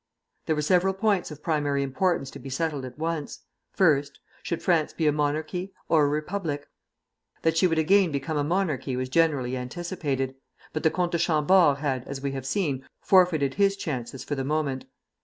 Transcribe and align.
There 0.47 0.55
were 0.55 0.63
several 0.63 0.95
points 0.95 1.29
of 1.29 1.43
primary 1.43 1.83
importance 1.83 2.31
to 2.31 2.39
be 2.39 2.49
settled 2.49 2.85
at 2.85 2.97
once; 2.97 3.41
first: 3.71 4.19
should 4.41 4.63
France 4.63 4.93
be 4.93 5.05
a 5.05 5.11
monarchy, 5.11 5.73
or 5.89 6.05
a 6.05 6.09
republic? 6.09 6.67
That 7.43 7.55
she 7.55 7.67
would 7.67 7.77
again 7.77 8.11
become 8.11 8.35
a 8.35 8.43
monarchy 8.43 8.95
was 8.95 9.09
generally 9.09 9.55
anticipated; 9.55 10.33
but 10.73 10.81
the 10.81 10.89
Comte 10.89 11.11
de 11.11 11.19
Chambord 11.19 11.77
had, 11.77 12.03
as 12.07 12.19
we 12.19 12.31
have 12.31 12.47
seen, 12.47 12.83
forfeited 12.99 13.53
his 13.53 13.77
chances 13.77 14.23
for 14.23 14.33
the 14.33 14.43
moment. 14.43 14.85